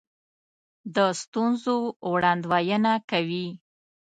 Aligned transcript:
د 0.95 0.97
ستونزو 1.21 1.75
وړاندوینه 2.11 2.93
کوي. 3.09 3.47